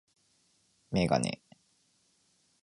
[0.89, 1.43] メガネ